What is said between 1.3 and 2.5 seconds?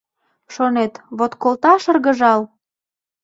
колта шыргыжал.